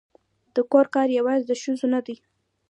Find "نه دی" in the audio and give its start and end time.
1.93-2.15